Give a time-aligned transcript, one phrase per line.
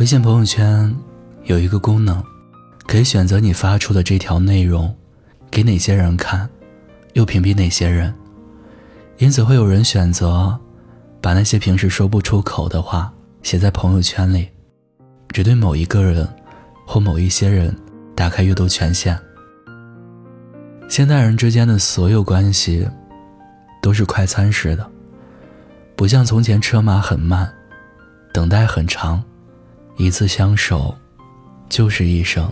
[0.00, 0.96] 微信朋友圈
[1.44, 2.24] 有一个功能，
[2.86, 4.96] 可以选择你发出的这条内容
[5.50, 6.48] 给哪些人看，
[7.12, 8.10] 又屏蔽哪些人。
[9.18, 10.58] 因此，会有人选择
[11.20, 13.12] 把那些平时说不出口的话
[13.42, 14.48] 写在朋友圈里，
[15.28, 16.26] 只对某一个人
[16.86, 17.76] 或某一些人
[18.16, 19.14] 打开阅读权限。
[20.88, 22.88] 现代人之间的所有关系
[23.82, 24.90] 都是快餐式的，
[25.94, 27.52] 不像从前车马很慢，
[28.32, 29.22] 等待很长。
[30.00, 30.96] 一次相守，
[31.68, 32.50] 就是一生。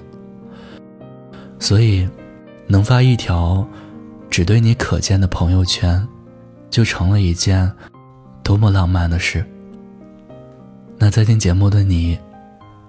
[1.59, 2.07] 所以，
[2.67, 3.67] 能发一条
[4.29, 6.07] 只对你可见的朋友圈，
[6.69, 7.73] 就成了一件
[8.43, 9.43] 多么浪漫的事。
[10.99, 12.19] 那在听节目的你，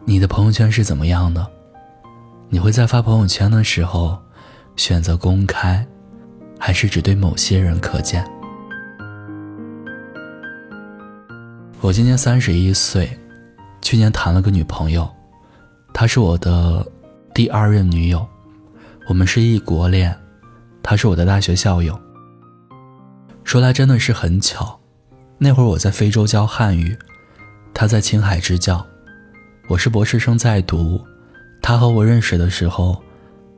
[0.03, 1.48] 你的朋友圈是怎么样的？
[2.50, 4.20] 你会在发朋友圈的时候
[4.76, 5.88] 选择公开，
[6.59, 8.30] 还是只对某些人可见？
[11.80, 13.09] 我今年三十一岁。
[13.81, 15.09] 去年谈了个女朋友，
[15.94, 16.85] 她是我的
[17.33, 18.27] 第二任女友，
[19.08, 20.16] 我们是异国恋，
[20.83, 21.99] 她是我的大学校友。
[23.44, 24.80] 说来真的是很巧，
[25.39, 26.95] 那会儿我在非洲教汉语，
[27.73, 28.86] 她在青海支教，
[29.67, 31.03] 我是博士生在读，
[31.61, 33.02] 她和我认识的时候，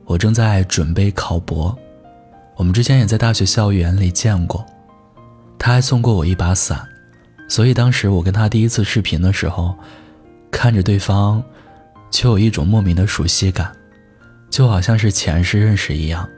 [0.06, 1.76] 我正在准备考博，
[2.56, 4.64] 我们之前也在大学校园里见过，
[5.58, 6.88] 她还送过我一把伞，
[7.48, 9.76] 所以当时我跟她第一次视频的时候。
[10.52, 11.42] 看着对方，
[12.10, 13.74] 却有一种莫名的熟悉感，
[14.50, 16.28] 就好像是前世认识一样。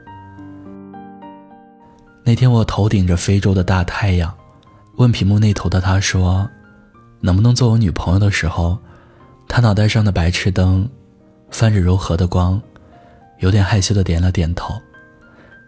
[2.23, 4.33] 那天我头顶着非洲的大太阳，
[4.95, 6.49] 问屏幕那头的他说
[7.21, 8.79] ：“能不能做我女朋友？”的时候，
[9.47, 10.89] 他脑袋上的白炽灯
[11.51, 12.59] 泛着柔和的光，
[13.39, 14.73] 有点害羞的点了点头，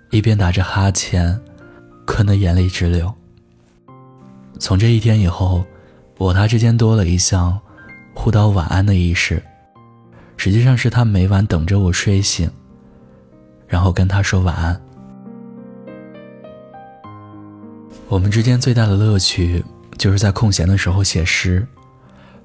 [0.10, 1.40] 一边打着哈欠，
[2.08, 3.14] 困得眼泪直流。
[4.58, 5.64] 从这一天以后，
[6.18, 7.60] 我他之间多了一项。
[8.20, 9.42] 互道晚安的仪式，
[10.38, 12.50] 实际上是他每晚等着我睡醒，
[13.68, 14.82] 然后跟他说晚安。
[18.10, 19.64] 我们之间最大的乐趣
[20.00, 21.66] 就是在空闲的时候写诗，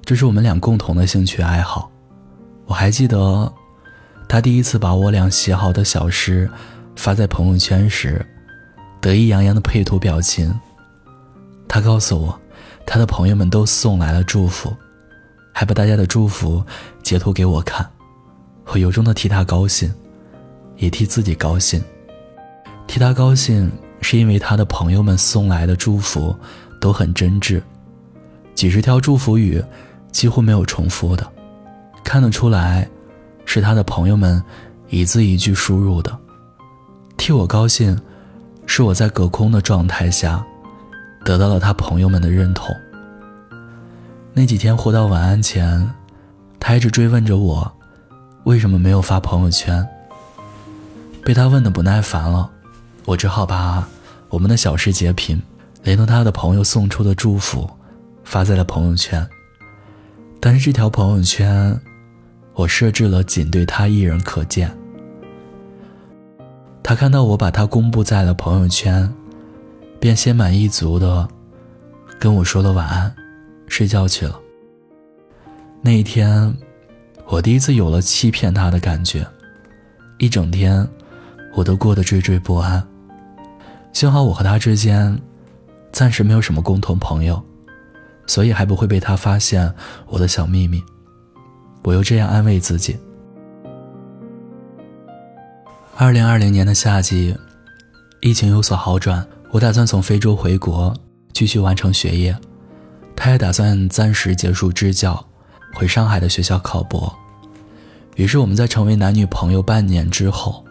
[0.05, 1.91] 这是我们俩共同的兴趣爱好。
[2.67, 3.51] 我还记得，
[4.29, 6.49] 他第一次把我俩写好的小诗
[6.95, 8.25] 发在朋友圈时，
[9.01, 10.55] 得意洋洋的配图表情。
[11.67, 12.41] 他告诉我，
[12.87, 14.73] 他的朋友们都送来了祝福。
[15.53, 16.65] 还把大家的祝福
[17.03, 17.89] 截图给我看，
[18.67, 19.93] 我由衷的替他高兴，
[20.77, 21.83] 也替自己高兴。
[22.87, 23.71] 替他高兴
[24.01, 26.35] 是因为他的朋友们送来的祝福
[26.81, 27.63] 都很真挚，
[28.55, 29.63] 几十条祝福语
[30.11, 31.27] 几乎没有重复的，
[32.03, 32.89] 看得出来
[33.45, 34.43] 是他的朋友们
[34.89, 36.19] 一字一句输入的。
[37.17, 37.97] 替我高兴，
[38.67, 40.45] 是我在隔空的状态下
[41.25, 42.75] 得到了他朋友们的认同。
[44.35, 45.91] 那几天互道晚安前，
[46.59, 47.71] 他一直追问着我，
[48.45, 49.87] 为什么没有发朋友圈。
[51.23, 52.51] 被他问的不耐烦了，
[53.05, 53.87] 我只好把
[54.31, 55.41] 我们的小事截屏，
[55.83, 57.69] 连同他的朋友送出的祝福，
[58.25, 59.29] 发在了朋友圈。
[60.41, 61.79] 但是这条朋友圈，
[62.55, 64.75] 我设置了仅对他一人可见。
[66.83, 69.13] 他看到我把他公布在了朋友圈，
[70.01, 71.29] 便心满意足的
[72.19, 73.15] 跟我说了晚安。
[73.73, 74.39] 睡觉去了。
[75.81, 76.55] 那一天，
[77.27, 79.27] 我第一次有了欺骗他的感觉。
[80.19, 80.87] 一整天，
[81.55, 82.87] 我都过得惴惴不安。
[83.95, 85.19] 幸好我和他之间
[85.91, 87.43] 暂时没有什么共同朋友，
[88.27, 89.73] 所以还不会被他发现
[90.07, 90.83] 我的小秘密。
[91.83, 92.99] 我又这样安慰自己。
[95.97, 97.35] 二零二零年的夏季，
[98.21, 100.95] 疫情有所好转，我打算从非洲回国，
[101.33, 102.37] 继续完成学业。
[103.15, 105.25] 他也打算暂时结束支教，
[105.75, 107.13] 回上海的学校考博。
[108.17, 110.65] 于是我们在成为男女朋友半年之后，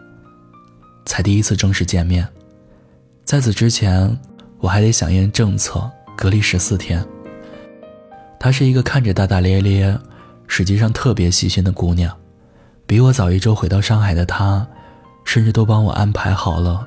[1.06, 2.28] 才第一次正式见面。
[3.24, 4.18] 在此之前，
[4.58, 7.04] 我还得响应政策，隔离十四天。
[8.38, 9.98] 她是一个看着大大咧咧，
[10.46, 12.14] 实际上特别细心的姑娘，
[12.86, 14.66] 比我早一周回到上海的她，
[15.24, 16.86] 甚至都帮我安排好了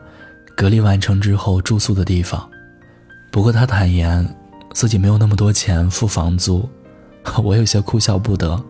[0.56, 2.48] 隔离完成之后住宿的地方。
[3.32, 4.26] 不过她坦言。
[4.76, 6.68] 自己没有那么多钱付房租，
[7.42, 8.62] 我有些哭笑不得。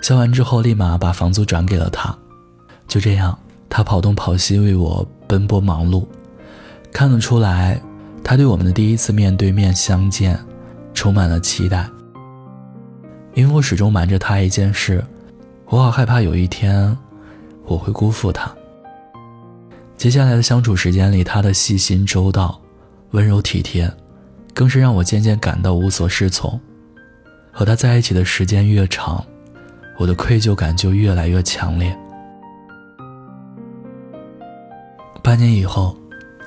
[0.00, 2.16] 笑完之后，立马把房租转给了他。
[2.86, 3.36] 就这样，
[3.68, 6.06] 他跑东跑西为我奔波忙碌。
[6.92, 7.82] 看得出来，
[8.22, 10.38] 他对我们的第一次面对面相见
[10.94, 11.90] 充满了期待。
[13.34, 15.04] 因为我始终瞒着他一件事，
[15.66, 16.96] 我好害怕有一天
[17.64, 18.54] 我会辜负他。
[19.96, 22.60] 接下来的相处时间里，他的细心周到、
[23.10, 23.92] 温柔体贴。
[24.54, 26.60] 更是让我渐渐感到无所适从。
[27.50, 29.22] 和他在一起的时间越长，
[29.98, 31.96] 我的愧疚感就越来越强烈。
[35.22, 35.96] 半年以后，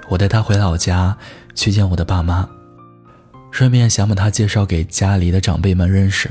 [0.10, 1.16] 我带他回老家
[1.54, 2.48] 去见我的爸妈，
[3.52, 6.30] 顺便想把他介绍给家里的长辈们认识。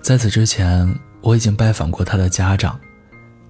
[0.00, 0.88] 在此之前，
[1.20, 2.78] 我已经拜访过他的家长。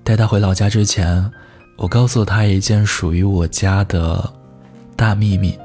[0.02, 1.30] 带他回老家之前，
[1.76, 4.32] 我告诉他一件属于我家的
[4.96, 5.56] 大秘密。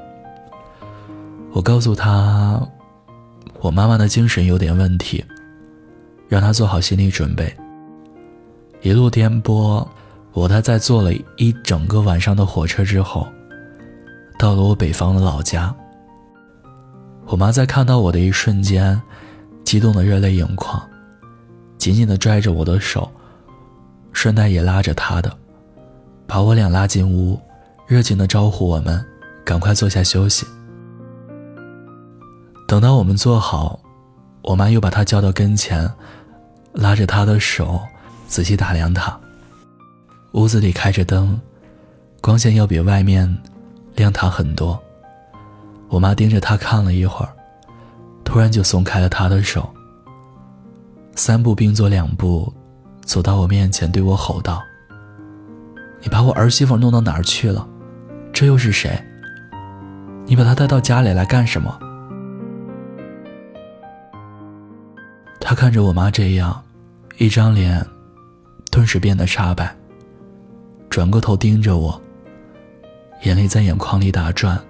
[1.56, 2.60] 我告诉他，
[3.60, 5.24] 我妈妈的精神有点问题，
[6.28, 7.50] 让他做好心理准备。
[8.82, 9.86] 一路颠簸。
[10.34, 13.26] 我他在坐了一整个晚上的火车之后，
[14.38, 15.74] 到了我北方的老家。
[17.24, 19.00] 我妈在看到我的一瞬间，
[19.64, 20.78] 激动的热泪盈眶，
[21.78, 23.10] 紧紧的拽着我的手，
[24.12, 25.34] 顺带也拉着她的，
[26.26, 27.40] 把我俩拉进屋，
[27.86, 29.02] 热情的招呼我们
[29.42, 30.46] 赶快坐下休息。
[32.76, 33.80] 等到我们坐好，
[34.42, 35.90] 我妈又把他叫到跟前，
[36.74, 37.80] 拉着他的手，
[38.28, 39.18] 仔细打量他。
[40.32, 41.40] 屋子里开着灯，
[42.20, 43.34] 光线要比外面
[43.94, 44.78] 亮堂很多。
[45.88, 47.32] 我妈盯着他看了一会儿，
[48.24, 49.66] 突然就松开了他的手。
[51.14, 52.52] 三步并作两步，
[53.06, 54.62] 走到我面前，对我吼道
[56.02, 57.66] ：“你把我儿媳妇弄到哪儿去了？
[58.34, 59.02] 这又是谁？
[60.26, 61.74] 你把她带到家里来干什么？”
[65.48, 66.60] 他看着我妈这样，
[67.18, 67.86] 一张脸
[68.68, 69.72] 顿时变得煞白。
[70.90, 72.02] 转过头盯着我，
[73.22, 74.60] 眼泪在眼眶里打转，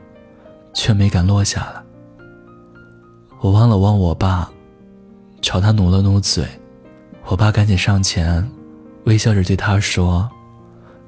[0.75, 1.83] 却没敢落下来。
[3.41, 4.51] 我望了望我爸，
[5.41, 6.47] 朝他努了努嘴。
[7.25, 8.47] 我爸赶紧上前，
[9.05, 10.29] 微笑着对他说：“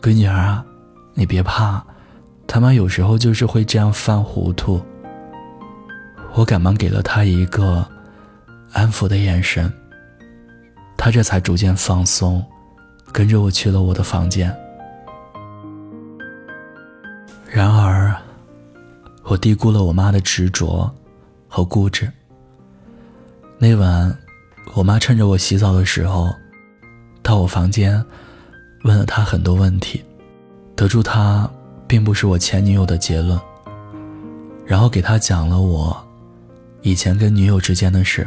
[0.00, 0.64] 闺女儿啊，
[1.12, 1.84] 你别怕，
[2.46, 4.80] 他妈有时候就是会这样犯糊涂。”
[6.32, 7.86] 我赶忙给了他一个
[8.78, 9.72] 安抚的眼神，
[10.96, 12.44] 他这才逐渐放松，
[13.10, 14.56] 跟着我去了我的房间。
[17.50, 18.14] 然而，
[19.24, 20.88] 我低估了我妈的执着
[21.48, 22.08] 和固执。
[23.58, 24.16] 那晚，
[24.74, 26.32] 我妈趁着我洗澡的时候，
[27.20, 28.00] 到我房间，
[28.84, 30.04] 问了她很多问题，
[30.76, 31.50] 得出她
[31.88, 33.36] 并不是我前女友的结论。
[34.64, 35.96] 然后给她讲了我
[36.82, 38.24] 以前跟女友之间的事，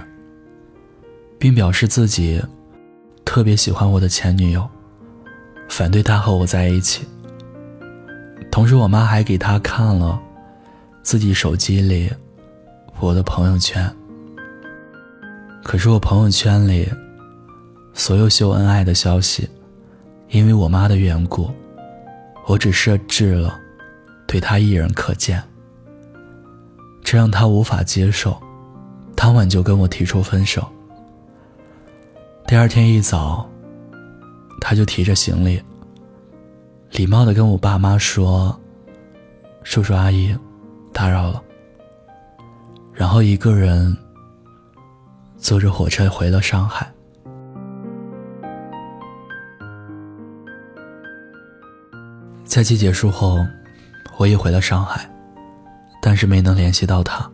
[1.42, 2.40] 并表示自己
[3.26, 4.70] 特别喜欢我的前女友，
[5.68, 7.04] 反对她和我在一起。
[8.52, 10.22] 同时，我妈还给他看了
[11.02, 12.12] 自己手机里
[13.00, 13.92] 我的朋友圈。
[15.64, 16.88] 可是我朋友圈里
[17.92, 19.50] 所有秀恩爱的消息，
[20.30, 21.50] 因为我妈的缘故，
[22.46, 23.60] 我只设置了
[24.28, 25.42] 对他一人可见。
[27.04, 28.40] 这让他无法接受，
[29.16, 30.64] 当晚就跟我提出分手。
[32.52, 33.50] 第二天一早，
[34.60, 35.64] 他就提着行李。
[36.92, 38.60] 礼貌的跟我爸妈说
[39.64, 40.38] ：“叔叔阿姨，
[40.92, 41.42] 打扰了。”
[42.92, 43.98] 然后一个人
[45.38, 46.92] 坐着火车回了上海。
[52.44, 53.38] 假期结束后，
[54.18, 55.10] 我也回了上海，
[56.02, 57.32] 但是没能联系到他。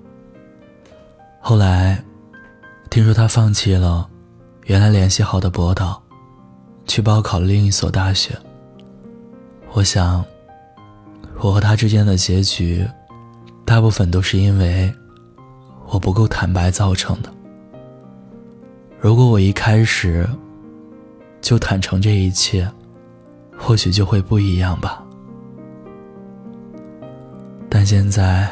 [1.39, 2.05] 后来，
[2.91, 4.07] 听说他放弃了
[4.67, 6.01] 原来联系好的博导，
[6.87, 8.37] 去报考了另一所大学。
[9.71, 10.23] 我想，
[11.39, 12.85] 我和他之间的结局，
[13.63, 14.93] 大部分都是因为
[15.87, 17.33] 我不够坦白造成的。
[18.99, 20.27] 如果我一开始
[21.39, 22.69] 就坦诚这一切，
[23.57, 25.01] 或许就会不一样吧。
[27.69, 28.51] 但现在，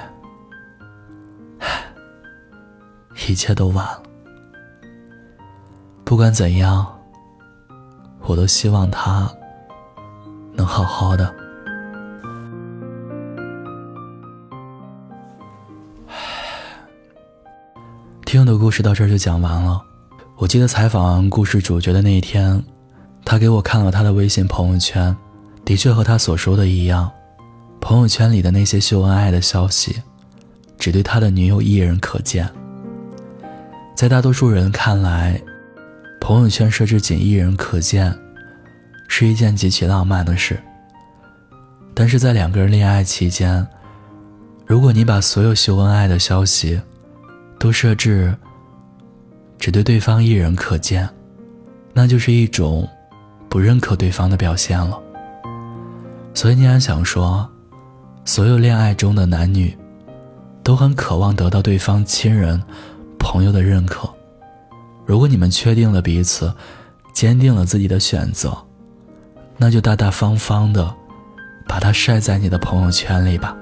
[3.28, 4.05] 一切都晚了。
[6.06, 6.86] 不管怎样，
[8.22, 9.28] 我都希望他。
[10.54, 11.34] 能好好的。
[18.24, 19.82] 听的故事到这儿就讲完了。
[20.38, 22.64] 我记得采访故事主角的那一天，
[23.26, 25.16] 他给我看了他的微信朋友圈，
[25.66, 27.12] 的确和他所说的一样，
[27.82, 30.04] 朋友圈里的那些秀恩爱的消息，
[30.78, 32.48] 只对他的女友一人可见。
[33.96, 35.42] 在大多数人看来，
[36.28, 38.12] 朋友圈设置仅一人可见。
[39.08, 40.60] 是一件极其浪漫的事，
[41.94, 43.66] 但是在两个人恋爱期间，
[44.66, 46.82] 如果你把所有秀恩爱的消息
[47.60, 48.36] 都设置
[49.60, 51.08] 只对对方一人可见，
[51.94, 52.90] 那就是一种
[53.48, 55.00] 不认可对方的表现了。
[56.34, 57.48] 所以，你还想说，
[58.26, 59.78] 所有恋爱中的男女
[60.64, 62.60] 都很渴望得到对方亲人、
[63.20, 64.10] 朋友的认可，
[65.06, 66.54] 如果你们确定了彼此，
[67.14, 68.58] 坚定了自己的选择，
[69.58, 70.94] 那就大大方方的
[71.68, 73.56] 把它晒在你的朋友圈里吧。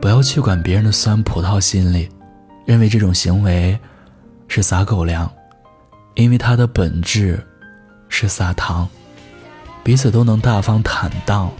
[0.00, 2.08] 不要去管别人的酸葡萄心理，
[2.64, 3.78] 认为这种行为
[4.48, 5.30] 是撒狗粮，
[6.14, 7.44] 因为它的本质
[8.08, 8.88] 是撒糖。
[9.82, 11.50] 彼此都能大方坦荡，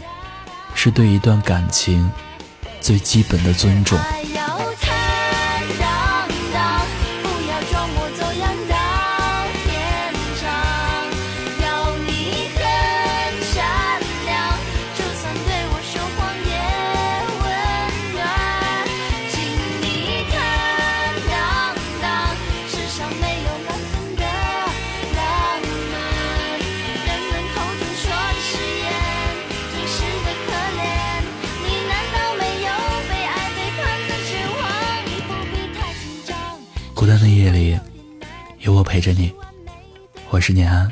[0.75, 2.11] 是对一段感情
[2.81, 3.99] 最基本的尊重。
[38.95, 39.35] 陪着你。
[40.31, 40.89] 我是念安，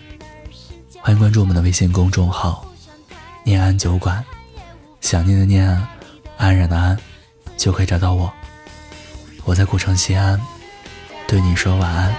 [1.01, 2.67] 欢迎关注我们的微信公众号
[3.47, 4.25] “念安酒馆”。
[5.01, 5.65] 想念的念，
[6.37, 6.99] 安然的安，
[7.57, 8.33] 就可以找到我。
[9.45, 10.41] 我在古城西安，
[11.29, 12.13] 对你说晚安，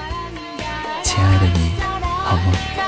[1.03, 2.82] 亲爱的你，好梦。